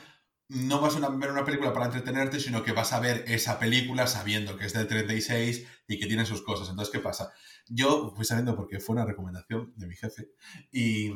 no 0.49 0.80
vas 0.80 0.97
a 0.97 1.09
ver 1.11 1.30
una 1.30 1.45
película 1.45 1.73
para 1.73 1.87
entretenerte, 1.87 2.40
sino 2.40 2.62
que 2.64 2.73
vas 2.73 2.92
a 2.92 3.00
ver 3.00 3.25
esa 3.28 3.59
película 3.59 4.07
sabiendo 4.09 4.57
que 4.57 4.66
es 4.66 4.73
del 4.73 4.88
36 4.88 5.64
y 5.87 5.99
que 5.99 6.07
tiene 6.07 6.26
sus 6.26 6.42
cosas. 6.42 6.68
Entonces, 6.68 6.92
¿qué 6.92 6.99
pasa? 7.00 7.33
Yo 7.71 8.13
fui 8.15 8.25
sabiendo 8.25 8.57
porque 8.57 8.81
fue 8.81 8.95
una 8.95 9.05
recomendación 9.05 9.73
de 9.77 9.87
mi 9.87 9.97
jefe 9.97 10.31
y, 10.73 11.11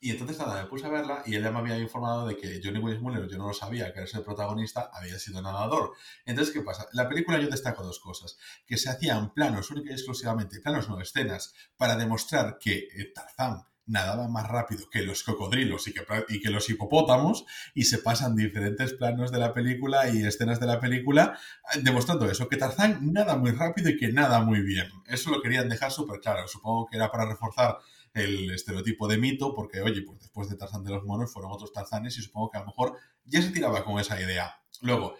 y 0.00 0.10
entonces 0.10 0.38
nada, 0.38 0.62
me 0.62 0.68
puse 0.68 0.86
a 0.86 0.90
verla 0.90 1.22
y 1.26 1.34
él 1.34 1.42
ya 1.42 1.50
me 1.50 1.58
había 1.58 1.78
informado 1.78 2.26
de 2.26 2.36
que 2.36 2.60
Johnny 2.62 2.78
Weissmuller, 2.78 3.28
yo 3.28 3.38
no 3.38 3.48
lo 3.48 3.54
sabía, 3.54 3.92
que 3.92 4.00
era 4.00 4.08
el 4.12 4.24
protagonista, 4.24 4.90
había 4.92 5.18
sido 5.18 5.42
nadador. 5.42 5.92
Entonces, 6.24 6.52
¿qué 6.52 6.60
pasa? 6.60 6.86
La 6.92 7.08
película 7.08 7.40
yo 7.40 7.48
destaco 7.48 7.82
dos 7.82 8.00
cosas, 8.00 8.36
que 8.66 8.76
se 8.76 8.90
hacían 8.90 9.32
planos 9.32 9.70
única 9.70 9.90
y 9.90 9.94
exclusivamente, 9.94 10.60
planos 10.60 10.88
no, 10.88 11.00
escenas, 11.00 11.54
para 11.76 11.96
demostrar 11.96 12.58
que 12.58 12.78
eh, 12.78 13.12
Tarzán 13.14 13.64
nadaba 13.86 14.28
más 14.28 14.48
rápido 14.48 14.88
que 14.90 15.02
los 15.02 15.22
cocodrilos 15.22 15.86
y 15.88 15.92
que, 15.92 16.04
y 16.28 16.40
que 16.40 16.50
los 16.50 16.68
hipopótamos 16.70 17.44
y 17.74 17.84
se 17.84 17.98
pasan 17.98 18.36
diferentes 18.36 18.94
planos 18.94 19.30
de 19.30 19.38
la 19.38 19.52
película 19.52 20.08
y 20.08 20.22
escenas 20.24 20.60
de 20.60 20.66
la 20.66 20.80
película 20.80 21.38
eh, 21.74 21.80
demostrando 21.82 22.30
eso, 22.30 22.48
que 22.48 22.56
Tarzán 22.56 23.12
nada 23.12 23.36
muy 23.36 23.50
rápido 23.50 23.90
y 23.90 23.96
que 23.96 24.12
nada 24.12 24.40
muy 24.40 24.62
bien. 24.62 24.88
Eso 25.06 25.30
lo 25.30 25.42
querían 25.42 25.68
dejar 25.68 25.90
súper 25.90 26.20
claro. 26.20 26.48
Supongo 26.48 26.86
que 26.86 26.96
era 26.96 27.10
para 27.10 27.26
reforzar 27.26 27.78
el 28.14 28.50
estereotipo 28.52 29.08
de 29.08 29.18
mito, 29.18 29.54
porque 29.54 29.82
oye, 29.82 30.02
pues 30.02 30.20
después 30.20 30.48
de 30.48 30.56
Tarzán 30.56 30.84
de 30.84 30.90
los 30.90 31.04
monos 31.04 31.32
fueron 31.32 31.52
otros 31.52 31.72
Tarzanes 31.72 32.16
y 32.16 32.22
supongo 32.22 32.50
que 32.50 32.58
a 32.58 32.60
lo 32.60 32.66
mejor 32.66 32.96
ya 33.24 33.42
se 33.42 33.50
tiraba 33.50 33.84
con 33.84 33.98
esa 33.98 34.20
idea. 34.20 34.54
Luego, 34.82 35.16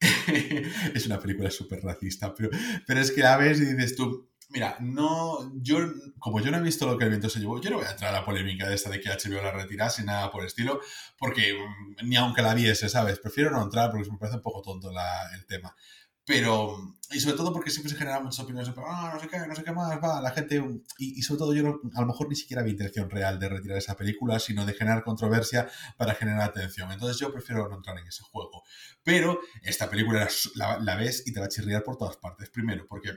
es 0.94 1.06
una 1.06 1.18
película 1.18 1.50
súper 1.50 1.82
racista, 1.82 2.34
pero, 2.34 2.50
pero 2.86 3.00
es 3.00 3.10
que 3.10 3.22
ves 3.22 3.60
y 3.60 3.74
dices 3.74 3.96
tú, 3.96 4.30
mira, 4.48 4.76
no, 4.80 5.52
yo, 5.60 5.78
como 6.18 6.40
yo 6.40 6.50
no 6.50 6.58
he 6.58 6.62
visto 6.62 6.86
lo 6.86 6.96
que 6.96 7.04
el 7.04 7.10
viento 7.10 7.28
se 7.28 7.40
llevó, 7.40 7.60
yo 7.60 7.70
no 7.70 7.76
voy 7.78 7.86
a 7.86 7.90
entrar 7.90 8.14
a 8.14 8.20
la 8.20 8.24
polémica 8.24 8.68
de 8.68 8.74
esta 8.74 8.90
de 8.90 9.00
que 9.00 9.10
HBO 9.10 9.42
la 9.42 9.52
retirase, 9.52 10.04
nada 10.04 10.30
por 10.30 10.42
el 10.42 10.46
estilo, 10.48 10.80
porque 11.18 11.54
mm, 11.54 12.08
ni 12.08 12.16
aunque 12.16 12.42
la 12.42 12.54
viese, 12.54 12.88
¿sabes? 12.88 13.18
Prefiero 13.18 13.50
no 13.50 13.62
entrar 13.62 13.90
porque 13.90 14.10
me 14.10 14.18
parece 14.18 14.36
un 14.36 14.42
poco 14.42 14.62
tonto 14.62 14.90
el 14.90 15.46
tema. 15.46 15.74
pero 16.24 16.76
y 17.12 17.20
sobre 17.20 17.36
todo 17.36 17.52
porque 17.52 17.70
siempre 17.70 17.90
se 17.90 17.96
generan 17.98 18.24
muchas 18.24 18.40
opiniones 18.44 18.72
ah, 18.78 19.12
no 19.14 19.20
sé 19.20 19.28
qué, 19.28 19.38
no 19.46 19.54
sé 19.54 19.62
qué 19.62 19.72
más, 19.72 19.96
va, 20.02 20.20
la 20.20 20.32
gente, 20.32 20.56
y, 20.98 21.18
y 21.18 21.22
sobre 21.22 21.38
todo 21.38 21.54
yo 21.54 21.62
no, 21.62 21.80
a 21.94 22.00
lo 22.00 22.06
mejor 22.08 22.28
ni 22.28 22.34
siquiera 22.34 22.62
había 22.62 22.72
intención 22.72 23.08
real 23.10 23.38
de 23.38 23.48
retirar 23.48 23.78
esa 23.78 23.96
película, 23.96 24.40
sino 24.40 24.66
de 24.66 24.74
generar 24.74 25.04
controversia 25.04 25.68
para 25.96 26.14
generar 26.14 26.42
atención. 26.42 26.90
Entonces 26.92 27.18
yo 27.18 27.32
prefiero 27.32 27.68
no 27.68 27.76
entrar 27.76 27.98
en 27.98 28.06
ese 28.08 28.22
juego. 28.24 28.64
Pero 29.04 29.38
esta 29.62 29.88
película 29.88 30.28
la, 30.56 30.78
la 30.80 30.96
ves 30.96 31.22
y 31.26 31.32
te 31.32 31.40
va 31.40 31.46
a 31.46 31.48
chirriar 31.48 31.84
por 31.84 31.96
todas 31.96 32.16
partes. 32.16 32.50
Primero, 32.50 32.86
porque 32.88 33.12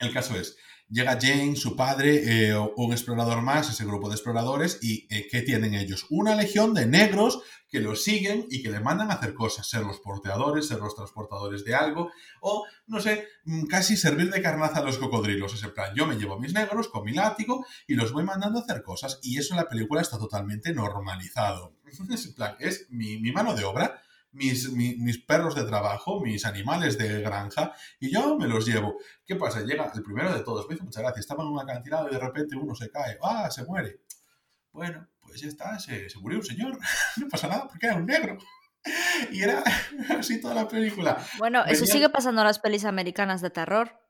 el 0.00 0.12
caso 0.12 0.34
es, 0.34 0.56
llega 0.88 1.18
Jane, 1.20 1.56
su 1.56 1.76
padre, 1.76 2.48
eh, 2.48 2.56
un 2.76 2.92
explorador 2.92 3.42
más, 3.42 3.70
ese 3.70 3.84
grupo 3.84 4.08
de 4.08 4.16
exploradores, 4.16 4.78
y 4.82 5.06
eh, 5.10 5.28
¿qué 5.30 5.42
tienen 5.42 5.74
ellos? 5.74 6.06
Una 6.10 6.34
legión 6.34 6.74
de 6.74 6.86
negros 6.86 7.42
que 7.68 7.80
los 7.80 8.02
siguen 8.02 8.46
y 8.50 8.62
que 8.62 8.70
le 8.70 8.80
mandan 8.80 9.10
a 9.10 9.14
hacer 9.14 9.32
cosas, 9.32 9.68
ser 9.68 9.82
los 9.82 10.00
porteadores, 10.00 10.66
ser 10.66 10.78
los 10.78 10.96
transportadores 10.96 11.64
de 11.64 11.74
algo, 11.74 12.10
o, 12.40 12.66
no 12.86 12.98
sé, 12.98 13.28
mm, 13.44 13.66
casi 13.66 13.96
servir 13.96 14.30
de 14.30 14.42
carnaza 14.42 14.80
a 14.80 14.84
los 14.84 14.98
cocodrilos. 14.98 15.54
Ese 15.54 15.68
plan, 15.68 15.94
yo 15.94 16.06
me 16.06 16.16
llevo 16.16 16.40
mis 16.40 16.52
negros 16.52 16.88
con 16.88 17.04
mi 17.04 17.12
látigo 17.12 17.64
y 17.86 17.94
los 17.94 18.12
voy 18.12 18.24
mandando 18.24 18.58
a 18.58 18.62
hacer 18.62 18.82
cosas, 18.82 19.20
y 19.22 19.38
eso 19.38 19.54
en 19.54 19.60
la 19.60 19.68
película 19.68 20.00
está 20.00 20.18
totalmente 20.18 20.74
normalizado. 20.74 21.76
Ese 22.10 22.32
plan, 22.32 22.56
es 22.58 22.86
mi 22.90 23.30
mano 23.32 23.54
de 23.54 23.64
obra 23.64 24.02
mis, 24.32 24.70
mis, 24.72 25.18
perros 25.18 25.54
de 25.54 25.64
trabajo, 25.64 26.20
mis 26.20 26.44
animales 26.44 26.96
de 26.98 27.20
granja, 27.20 27.72
y 27.98 28.12
yo 28.12 28.36
me 28.38 28.46
los 28.46 28.66
llevo. 28.66 28.96
¿Qué 29.24 29.36
pasa? 29.36 29.60
Llega 29.60 29.90
el 29.94 30.02
primero 30.02 30.32
de 30.32 30.40
todos, 30.40 30.66
me 30.68 30.74
dice 30.74 30.84
muchas 30.84 31.02
gracias, 31.02 31.20
estaba 31.20 31.44
en 31.44 31.50
una 31.50 31.66
cantidad 31.66 32.06
y 32.08 32.14
de 32.14 32.20
repente 32.20 32.56
uno 32.56 32.74
se 32.74 32.90
cae, 32.90 33.18
¡ah, 33.22 33.50
se 33.50 33.64
muere! 33.64 34.00
Bueno, 34.72 35.08
pues 35.20 35.40
ya 35.40 35.48
está, 35.48 35.78
se, 35.78 36.08
se 36.08 36.18
murió 36.18 36.38
un 36.38 36.44
señor, 36.44 36.78
no 37.16 37.28
pasa 37.28 37.48
nada 37.48 37.66
porque 37.68 37.86
era 37.86 37.96
un 37.96 38.06
negro. 38.06 38.38
Y 39.30 39.42
era 39.42 39.62
así 40.18 40.40
toda 40.40 40.54
la 40.54 40.66
película. 40.66 41.18
Bueno, 41.36 41.62
eso 41.66 41.84
sigue 41.84 42.08
pasando 42.08 42.40
en 42.40 42.46
las 42.46 42.60
pelis 42.60 42.86
americanas 42.86 43.42
de 43.42 43.50
terror. 43.50 44.00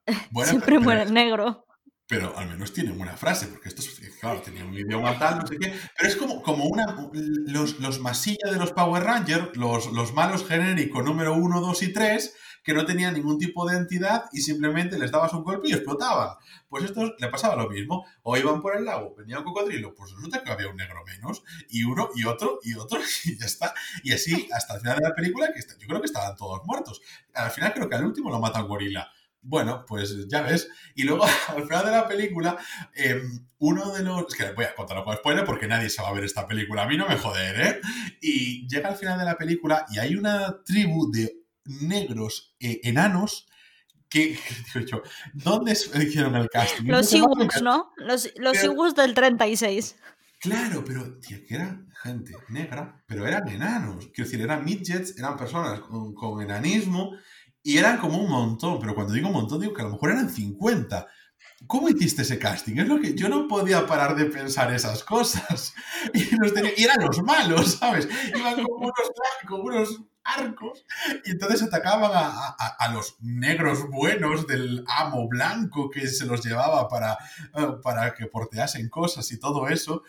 Siempre 0.45 0.79
muere 0.79 1.03
el 1.03 1.13
negro 1.13 1.67
pero 2.11 2.37
al 2.37 2.49
menos 2.49 2.73
tienen 2.73 3.01
una 3.01 3.17
frase, 3.17 3.47
porque 3.47 3.69
esto 3.69 3.83
es, 3.83 4.17
claro, 4.19 4.43
tenía 4.43 4.65
un 4.65 4.75
idioma 4.75 5.17
tal, 5.17 5.39
no 5.39 5.47
sé 5.47 5.57
qué, 5.59 5.73
pero 5.97 6.11
es 6.11 6.17
como, 6.17 6.43
como 6.43 6.65
una, 6.65 7.09
los, 7.47 7.79
los 7.79 8.01
masilla 8.01 8.51
de 8.51 8.57
los 8.57 8.73
Power 8.73 9.05
Rangers, 9.05 9.57
los, 9.57 9.93
los 9.93 10.13
malos 10.13 10.45
genéricos 10.45 11.05
número 11.05 11.35
1, 11.35 11.61
2 11.61 11.83
y 11.85 11.93
3, 11.93 12.35
que 12.65 12.75
no 12.75 12.85
tenían 12.85 13.15
ningún 13.15 13.39
tipo 13.39 13.65
de 13.65 13.77
entidad 13.77 14.25
y 14.33 14.41
simplemente 14.41 14.99
les 14.99 15.13
dabas 15.13 15.33
un 15.35 15.45
golpe 15.45 15.69
y 15.69 15.73
explotaban. 15.73 16.37
Pues 16.69 16.83
esto 16.83 17.15
le 17.17 17.29
pasaba 17.29 17.55
lo 17.55 17.71
mismo. 17.71 18.05
O 18.23 18.37
iban 18.37 18.61
por 18.61 18.77
el 18.77 18.85
lago, 18.85 19.15
venía 19.17 19.39
un 19.39 19.45
cocodrilo, 19.45 19.95
pues 19.95 20.11
resulta 20.13 20.43
que 20.43 20.51
había 20.51 20.69
un 20.69 20.77
negro 20.77 21.05
menos, 21.07 21.45
y 21.69 21.85
uno, 21.85 22.11
y 22.17 22.25
otro, 22.25 22.59
y 22.65 22.75
otro, 22.75 22.99
y 23.25 23.39
ya 23.39 23.47
está. 23.47 23.73
Y 24.03 24.13
así 24.13 24.49
hasta 24.53 24.75
el 24.75 24.81
final 24.81 24.99
de 24.99 25.09
la 25.09 25.15
película, 25.15 25.53
que 25.55 25.61
yo 25.61 25.87
creo 25.87 26.01
que 26.01 26.07
estaban 26.07 26.37
todos 26.37 26.61
muertos. 26.67 27.01
Al 27.35 27.53
final 27.53 27.73
creo 27.73 27.89
que 27.89 27.95
al 27.95 28.05
último 28.05 28.31
lo 28.31 28.41
mata 28.41 28.59
el 28.59 28.67
gorila 28.67 29.11
bueno, 29.43 29.85
pues 29.87 30.29
ya 30.29 30.43
ves. 30.43 30.69
Y 30.95 31.05
luego, 31.05 31.25
al 31.49 31.65
final 31.65 31.85
de 31.85 31.91
la 31.91 32.09
película, 32.09 32.57
em, 32.95 33.47
uno 33.59 33.93
de 33.93 34.03
los. 34.03 34.27
Es 34.29 34.35
que 34.35 34.53
voy 34.53 34.65
a 34.65 34.75
contarlo 34.75 35.05
con 35.05 35.17
spoiler 35.17 35.45
porque 35.45 35.67
nadie 35.67 35.91
se 35.91 36.03
va 36.03 36.09
a 36.09 36.13
ver 36.13 36.25
esta 36.25 36.47
película. 36.47 36.83
A 36.83 36.89
mí 36.89 36.97
no 36.97 37.09
me 37.09 37.17
joder, 37.17 37.61
¿eh? 37.61 37.81
Y 38.21 38.69
llega 38.69 38.89
al 38.89 38.97
final 38.97 39.19
de 39.19 39.25
la 39.25 39.37
película 39.37 39.87
y 39.91 39.99
hay 39.99 40.15
una 40.15 40.63
tribu 40.65 41.11
de 41.11 41.37
negros 41.65 42.55
eh, 42.61 42.81
enanos 42.85 43.47
que, 44.09 44.39
digo 44.75 44.87
yo, 44.87 45.03
¿dónde 45.33 45.73
hicieron 45.73 46.35
el 46.35 46.49
casting? 46.49 46.87
Los 46.87 47.13
Iwus, 47.13 47.63
¿no? 47.63 47.93
Los, 47.97 48.33
los 48.37 48.95
del 48.95 49.15
36. 49.15 49.97
Claro, 50.41 50.83
pero, 50.87 51.19
tío, 51.19 51.39
que 51.47 51.55
era 51.55 51.83
gente 52.03 52.33
negra, 52.49 53.03
pero 53.07 53.27
eran 53.27 53.47
enanos. 53.49 54.07
Quiero 54.07 54.25
decir, 54.29 54.41
eran 54.41 54.65
midgets, 54.65 55.19
eran 55.19 55.37
personas 55.37 55.81
con, 55.81 56.15
con 56.15 56.43
enanismo 56.43 57.13
y 57.63 57.79
eran 57.79 57.99
como 57.99 58.19
un 58.19 58.31
montón, 58.31 58.79
pero 58.81 58.95
cuando 58.95 59.13
digo 59.13 59.29
un 59.29 59.35
montón, 59.35 59.61
digo 59.61 59.75
que 59.75 59.83
a 59.83 59.85
lo 59.85 59.93
mejor 59.93 60.11
eran 60.11 60.31
50. 60.31 61.07
¿Cómo 61.67 61.89
hiciste 61.89 62.23
ese 62.23 62.39
casting? 62.39 62.77
Es 62.79 62.89
lo 62.89 63.01
que 63.01 63.15
yo 63.15 63.29
no 63.29 63.47
podía 63.47 63.87
parar 63.87 64.17
de 64.17 64.27
pensar 64.27 64.73
esas 64.73 65.05
cosas. 65.05 65.75
Y, 66.15 66.83
eran 66.83 67.05
los 67.05 67.23
malos, 67.23 67.73
¿sabes? 67.73 68.09
Iban 68.35 68.55
unos, 68.55 68.93
como 69.47 69.65
unos 69.65 70.01
arcos 70.25 70.85
y 71.25 71.31
entonces 71.31 71.63
atacaban 71.63 72.11
a, 72.15 72.89
los 72.93 73.17
negros 73.21 73.89
buenos 73.89 74.47
del 74.47 74.85
amo 74.87 75.29
blanco 75.29 75.91
que 75.91 76.09
se 76.09 76.27
los 76.27 76.45
llevaba 76.45 76.89
para, 76.89 77.19
eh, 77.55 77.69
para 77.83 78.15
que 78.15 78.27
porteasen 78.27 78.89
cosas 78.89 79.31
y 79.33 79.39
todo 79.39 79.69
eso 79.69 80.03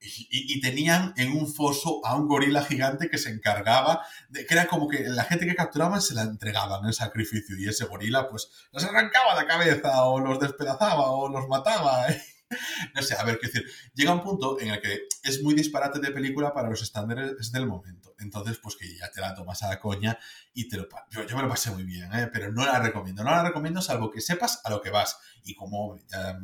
y, 0.00 0.60
tenían 0.60 1.14
en 1.16 1.32
un 1.32 1.52
foso 1.52 2.00
a 2.04 2.14
un 2.14 2.28
gorila 2.28 2.62
gigante 2.62 3.08
que 3.08 3.18
se 3.18 3.30
encargaba 3.30 4.02
de 4.28 4.46
que 4.46 4.54
era 4.54 4.66
como 4.66 4.88
que 4.88 5.08
la 5.08 5.24
gente 5.24 5.46
que 5.46 5.54
capturaban 5.54 6.00
se 6.00 6.14
la 6.14 6.22
entregaban 6.22 6.84
en 6.84 6.92
sacrificio 6.92 7.56
y 7.58 7.68
ese 7.68 7.86
gorila 7.86 8.28
pues 8.28 8.48
los 8.72 8.84
arrancaba 8.84 9.34
la 9.34 9.46
cabeza 9.46 10.04
o 10.04 10.20
los 10.20 10.38
despedazaba 10.38 11.10
o 11.10 11.28
los 11.28 11.48
mataba 11.48 12.06
no 12.94 13.02
sé, 13.02 13.14
a 13.16 13.24
ver, 13.24 13.38
qué 13.38 13.48
decir, 13.48 13.66
llega 13.94 14.12
un 14.12 14.22
punto 14.22 14.60
en 14.60 14.70
el 14.70 14.80
que 14.80 15.08
es 15.22 15.42
muy 15.42 15.54
disparate 15.54 15.98
de 15.98 16.10
película 16.10 16.52
para 16.52 16.70
los 16.70 16.82
estándares 16.82 17.52
del 17.52 17.66
momento. 17.66 18.14
Entonces, 18.18 18.58
pues 18.58 18.76
que 18.76 18.96
ya 18.96 19.10
te 19.10 19.20
la 19.20 19.34
tomas 19.34 19.62
a 19.62 19.68
la 19.68 19.80
coña 19.80 20.18
y 20.54 20.68
te 20.68 20.76
lo... 20.76 20.88
Yo, 21.10 21.26
yo 21.26 21.36
me 21.36 21.42
lo 21.42 21.48
pasé 21.48 21.70
muy 21.70 21.84
bien, 21.84 22.12
¿eh? 22.12 22.28
pero 22.32 22.52
no 22.52 22.64
la 22.64 22.78
recomiendo. 22.78 23.24
No 23.24 23.30
la 23.30 23.42
recomiendo 23.42 23.82
salvo 23.82 24.10
que 24.10 24.20
sepas 24.20 24.60
a 24.64 24.70
lo 24.70 24.80
que 24.80 24.90
vas. 24.90 25.18
Y 25.44 25.54
como 25.54 25.98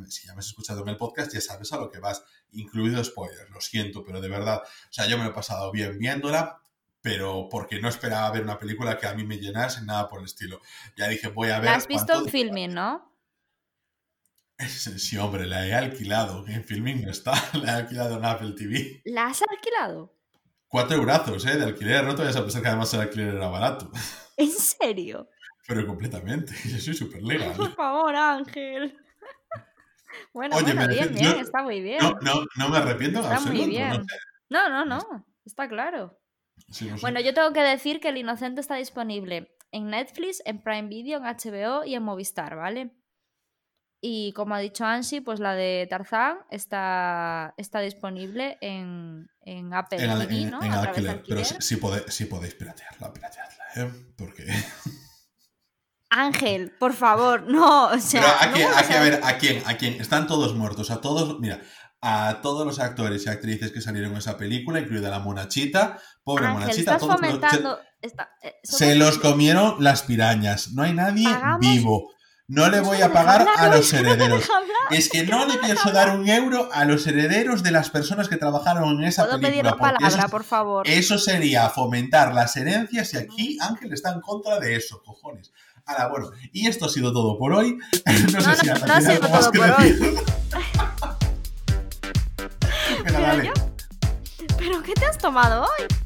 si 0.07 0.27
ya 0.27 0.33
me 0.33 0.39
has 0.39 0.47
escuchado 0.47 0.81
en 0.81 0.89
el 0.89 0.97
podcast, 0.97 1.33
ya 1.33 1.41
sabes 1.41 1.71
a 1.73 1.77
lo 1.77 1.89
que 1.89 1.99
vas, 1.99 2.23
incluido 2.51 3.03
spoilers. 3.03 3.49
Lo 3.49 3.61
siento, 3.61 4.03
pero 4.03 4.21
de 4.21 4.29
verdad, 4.29 4.61
o 4.63 4.93
sea, 4.93 5.07
yo 5.07 5.17
me 5.17 5.23
lo 5.23 5.31
he 5.31 5.33
pasado 5.33 5.71
bien 5.71 5.97
viéndola 5.97 6.59
pero 7.01 7.49
porque 7.51 7.81
no 7.81 7.89
esperaba 7.89 8.31
ver 8.31 8.43
una 8.43 8.57
película 8.57 8.97
que 8.97 9.05
a 9.05 9.13
mí 9.13 9.25
me 9.25 9.37
llenase, 9.37 9.83
nada 9.83 10.07
por 10.07 10.19
el 10.19 10.25
estilo. 10.25 10.61
Ya 10.95 11.09
dije, 11.09 11.27
voy 11.27 11.49
a 11.49 11.59
ver... 11.59 11.65
¿La 11.65 11.75
has 11.75 11.85
visto 11.85 12.13
en 12.13 12.29
filming, 12.29 12.73
no? 12.73 13.12
Sí, 14.97 15.17
hombre, 15.17 15.45
la 15.45 15.65
he 15.67 15.73
alquilado. 15.73 16.45
En 16.47 16.63
filming 16.63 17.03
no 17.03 17.11
está. 17.11 17.33
La 17.53 17.73
he 17.73 17.81
alquilado 17.81 18.17
en 18.17 18.25
Apple 18.25 18.53
TV. 18.57 19.01
¿La 19.05 19.27
has 19.27 19.41
alquilado? 19.41 20.15
Cuatro 20.67 20.97
eurazos, 20.97 21.45
¿eh? 21.45 21.57
De 21.57 21.65
alquiler. 21.65 22.03
No 22.03 22.15
te 22.15 22.21
vayas 22.21 22.35
a 22.37 22.41
pensar 22.41 22.61
que 22.61 22.67
además 22.67 22.93
el 22.93 23.01
alquiler 23.01 23.35
era 23.35 23.47
barato. 23.47 23.91
¿En 24.37 24.49
serio? 24.49 25.29
Pero 25.67 25.85
completamente. 25.85 26.53
Yo 26.65 26.77
soy 26.79 26.93
súper 26.93 27.21
legal. 27.21 27.55
Por 27.55 27.73
favor, 27.73 28.15
Ángel. 28.15 28.97
Bueno, 30.33 30.55
Oye, 30.57 30.73
bueno, 30.73 30.87
bien, 30.87 31.13
bien, 31.13 31.39
está 31.39 31.63
muy 31.63 31.81
bien. 31.81 31.99
No, 31.99 32.13
no, 32.21 32.45
no 32.57 32.69
me 32.69 32.77
arrepiento 32.77 33.19
Está 33.19 33.39
muy 33.39 33.67
bien. 33.67 34.05
No, 34.49 34.69
no, 34.69 34.85
no, 34.85 35.25
está 35.45 35.67
claro. 35.67 36.19
Bueno, 37.01 37.19
yo 37.19 37.33
tengo 37.33 37.51
que 37.53 37.61
decir 37.61 37.99
que 37.99 38.09
El 38.09 38.17
Inocente 38.17 38.61
está 38.61 38.75
disponible 38.75 39.55
en 39.71 39.87
Netflix, 39.87 40.41
en 40.45 40.61
Prime 40.61 40.87
Video, 40.87 41.19
en 41.19 41.23
HBO 41.23 41.83
y 41.83 41.95
en 41.95 42.03
Movistar, 42.03 42.55
¿vale? 42.55 42.91
Y 44.05 44.33
como 44.33 44.53
ha 44.53 44.59
dicho 44.59 44.83
Ansi, 44.83 45.21
pues 45.21 45.39
la 45.39 45.55
de 45.55 45.87
Tarzán 45.89 46.39
está, 46.51 47.53
está 47.55 47.79
disponible 47.79 48.57
en, 48.59 49.29
en 49.45 49.73
Apple 49.73 49.97
TV, 49.97 50.45
¿no? 50.51 50.61
En, 50.61 50.73
alquiler, 50.73 51.23
pero 51.25 51.41
si, 51.45 51.77
podéis, 51.77 52.03
si 52.09 52.25
podéis 52.25 52.53
piratearla, 52.53 53.13
pirateadla, 53.13 53.63
¿eh? 53.77 53.89
Porque... 54.17 54.45
Ángel, 56.09 56.73
por 56.77 56.91
favor, 56.91 57.43
no, 57.43 57.91
o 57.91 57.97
sea... 57.97 58.21
Pero 58.21 58.51
aquí, 58.51 58.61
aquí, 58.75 58.93
a 58.93 59.01
ver, 59.01 59.21
¿a 59.23 59.37
quién? 59.37 59.63
¿A 59.65 59.77
quién? 59.77 59.93
Están 59.93 60.27
todos 60.27 60.53
muertos, 60.53 60.91
a 60.91 60.99
todos... 60.99 61.39
Mira, 61.39 61.61
a 62.01 62.41
todos 62.41 62.67
los 62.67 62.79
actores 62.79 63.25
y 63.25 63.29
actrices 63.29 63.71
que 63.71 63.79
salieron 63.79 64.11
en 64.11 64.17
esa 64.17 64.37
película, 64.37 64.81
incluida 64.81 65.09
la 65.09 65.19
monachita, 65.19 65.97
pobre 66.25 66.49
monachita, 66.49 66.97
todos 66.97 67.15
fomentando... 67.15 67.79
Eh, 68.01 68.11
se, 68.63 68.95
los 68.95 69.17
comieron 69.17 69.81
las 69.81 70.01
pirañas, 70.01 70.73
no 70.73 70.83
hay 70.83 70.93
nadie 70.93 71.29
vivo. 71.61 72.11
No 72.49 72.69
le 72.69 72.81
voy 72.81 73.01
a 73.01 73.13
pagar 73.13 73.47
a 73.55 73.69
los 73.69 73.93
herederos. 73.93 74.49
Es 74.91 75.07
que 75.07 75.23
no 75.23 75.45
le 75.45 75.57
pienso 75.59 75.91
dar 75.91 76.17
un 76.17 76.27
euro 76.27 76.67
a 76.73 76.83
los 76.83 77.07
herederos 77.07 77.63
de 77.63 77.71
las 77.71 77.89
personas 77.89 78.27
que 78.27 78.35
trabajaron 78.35 78.97
en 78.97 79.05
esa 79.05 79.29
película. 79.39 79.77
palabra, 79.77 80.07
eso, 80.07 80.27
por 80.29 80.43
favor. 80.43 80.85
Eso 80.85 81.17
sería 81.17 81.69
fomentar 81.69 82.33
las 82.33 82.57
herencias 82.57 83.13
y 83.13 83.17
aquí 83.17 83.57
Ángel 83.61 83.93
está 83.93 84.11
en 84.11 84.19
contra 84.19 84.59
de 84.59 84.75
eso, 84.75 85.01
cojones. 85.03 85.53
Ahora, 85.85 86.07
bueno, 86.07 86.31
y 86.51 86.67
esto 86.67 86.85
ha 86.85 86.89
sido 86.89 87.13
todo 87.13 87.37
por 87.37 87.53
hoy. 87.53 87.77
No, 88.33 88.41
sé 88.41 88.55
si 88.57 88.67
no, 88.67 88.93
ha 88.93 89.01
sido 89.01 89.19
todo 89.21 89.51
por 89.51 89.71
hoy. 89.79 90.17
¿Pero 94.57 94.83
qué 94.83 94.93
te 94.93 95.05
has 95.05 95.17
tomado 95.17 95.63
hoy? 95.63 96.02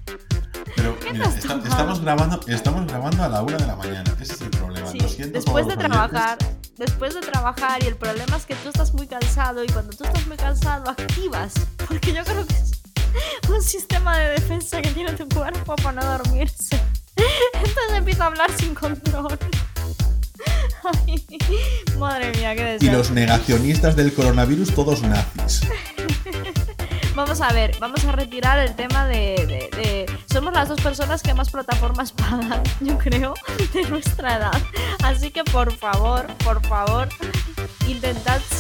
Pero 0.95 1.23
estamos 1.23 2.01
grabando, 2.01 2.39
estamos 2.47 2.87
grabando 2.87 3.23
a 3.23 3.29
la 3.29 3.41
una 3.41 3.57
de 3.57 3.67
la 3.67 3.75
mañana. 3.75 4.15
Ese 4.19 4.33
es 4.33 4.41
el 4.41 4.49
problema. 4.49 4.91
después 4.91 5.67
de 5.67 5.77
trabajar, 5.77 6.37
después 6.77 7.13
de 7.15 7.21
trabajar 7.21 7.83
y 7.83 7.87
el 7.87 7.95
problema 7.95 8.37
es 8.37 8.45
que 8.45 8.55
tú 8.55 8.69
estás 8.69 8.93
muy 8.93 9.07
cansado 9.07 9.63
y 9.63 9.67
cuando 9.67 9.95
tú 9.95 10.03
estás 10.03 10.25
muy 10.27 10.37
cansado 10.37 10.89
activas, 10.89 11.53
porque 11.87 12.13
yo 12.13 12.23
creo 12.23 12.45
que 12.45 12.53
es 12.53 12.71
un 13.49 13.61
sistema 13.61 14.17
de 14.17 14.29
defensa 14.31 14.81
que 14.81 14.91
tiene 14.91 15.13
tu 15.13 15.27
cuerpo 15.29 15.75
para 15.75 15.93
no 15.93 16.05
dormirse. 16.05 16.79
Entonces 17.53 17.93
empiezo 17.95 18.23
a 18.23 18.27
hablar 18.27 18.51
sin 18.57 18.75
control. 18.75 19.37
madre 21.97 22.31
mía, 22.37 22.55
qué 22.55 22.63
deseo. 22.63 22.89
Y 22.89 22.95
los 22.95 23.11
negacionistas 23.11 23.95
del 23.95 24.13
coronavirus 24.13 24.73
todos 24.73 25.01
nazis. 25.01 25.61
Vamos 27.17 27.41
a 27.41 27.51
ver, 27.51 27.75
vamos 27.79 28.05
a 28.05 28.11
retirar 28.11 28.59
el 28.59 28.75
tema 28.75 29.07
de, 29.07 29.67
de, 29.75 30.05
Somos 30.31 30.53
las 30.53 30.69
dos 30.69 30.79
personas 30.79 31.23
que 31.23 31.33
más 31.33 31.49
plataformas 31.49 32.11
pagan, 32.11 32.61
yo 32.79 32.95
creo, 32.99 33.33
de 33.73 33.89
nuestra 33.89 34.37
edad. 34.37 34.61
Así 35.03 35.31
que 35.31 35.43
por 35.43 35.73
favor, 35.73 36.27
por 36.43 36.63
favor, 36.67 37.09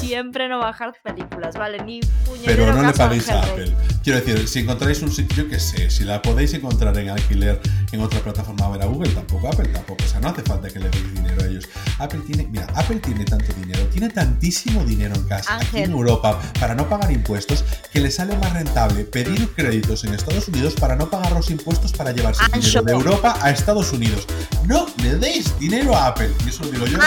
siempre 0.07 0.47
no 0.47 0.59
bajar 0.59 0.93
películas, 1.03 1.55
¿vale? 1.55 1.83
Ni 1.83 1.99
puñetero 2.25 2.65
Pero 2.65 2.73
no 2.73 2.87
le 2.87 2.93
paguéis 2.93 3.29
a 3.29 3.43
Apple. 3.43 3.73
Quiero 4.03 4.19
decir, 4.19 4.47
si 4.47 4.59
encontráis 4.59 5.01
un 5.01 5.11
sitio 5.11 5.49
que 5.49 5.59
sé, 5.59 5.89
si 5.89 6.05
la 6.05 6.21
podéis 6.21 6.53
encontrar 6.53 6.97
en 6.97 7.09
alquiler 7.09 7.59
en 7.91 8.01
otra 8.01 8.19
plataforma, 8.21 8.65
a 8.65 8.69
ver 8.69 8.81
a 8.83 8.85
Google, 8.85 9.09
tampoco 9.09 9.49
Apple, 9.49 9.67
tampoco. 9.67 10.03
O 10.03 10.07
sea, 10.07 10.19
no 10.21 10.29
hace 10.29 10.43
falta 10.43 10.69
que 10.69 10.79
le 10.79 10.89
deis 10.89 11.13
dinero 11.13 11.43
a 11.43 11.45
ellos. 11.45 11.67
Apple 11.99 12.21
tiene, 12.25 12.47
mira, 12.47 12.67
Apple 12.75 12.97
tiene 12.97 13.25
tanto 13.25 13.53
dinero, 13.53 13.85
tiene 13.87 14.09
tantísimo 14.09 14.83
dinero 14.85 15.15
en 15.15 15.23
casa, 15.23 15.57
aquí 15.57 15.79
en 15.79 15.91
Europa, 15.91 16.39
para 16.59 16.73
no 16.73 16.87
pagar 16.87 17.11
impuestos, 17.11 17.65
que 17.91 17.99
le 17.99 18.09
sale 18.09 18.37
más 18.37 18.53
rentable 18.53 19.03
pedir 19.03 19.49
créditos 19.55 20.05
en 20.05 20.13
Estados 20.13 20.47
Unidos 20.47 20.75
para 20.75 20.95
no 20.95 21.09
pagar 21.09 21.33
los 21.33 21.49
impuestos 21.49 21.91
para 21.91 22.11
llevarse 22.11 22.43
el 22.53 22.61
dinero 22.61 22.81
de 22.83 22.91
Europa 22.93 23.37
a 23.41 23.51
Estados 23.51 23.91
Unidos. 23.91 24.25
No 24.65 24.87
le 25.03 25.15
deis 25.15 25.57
dinero 25.59 25.95
a 25.95 26.07
Apple. 26.07 26.29
Y 26.45 26.49
eso 26.49 26.63
lo 26.63 26.71
digo 26.71 26.85
yo. 26.85 26.97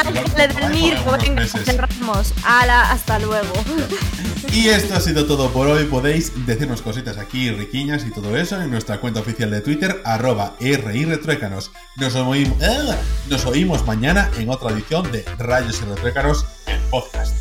cerramos. 1.65 2.35
Ala, 2.45 2.90
hasta 2.91 3.19
luego. 3.19 3.53
Y 4.53 4.69
esto 4.69 4.95
ha 4.95 5.01
sido 5.01 5.27
todo 5.27 5.51
por 5.53 5.69
hoy. 5.69 5.85
Podéis 5.85 6.33
decirnos 6.45 6.83
cositas 6.83 7.19
aquí, 7.19 7.51
riquiñas 7.51 8.05
y 8.05 8.11
todo 8.11 8.37
eso 8.37 8.61
en 8.61 8.71
nuestra 8.71 8.99
cuenta 8.99 9.21
oficial 9.21 9.49
de 9.51 9.61
Twitter, 9.61 10.03
arroba 10.05 10.57
RIRetruécanos. 10.59 11.71
Nos 11.97 12.17
oímos, 12.17 12.59
¡ah! 12.61 12.97
nos 13.29 13.47
oímos 13.47 13.87
mañana 13.87 14.29
en 14.39 14.49
otra 14.49 14.73
edición 14.73 15.11
de 15.13 15.25
Rayos 15.39 15.81
y 15.83 15.85
Retruécanos, 15.85 16.47
el 16.67 16.81
podcast. 16.91 17.40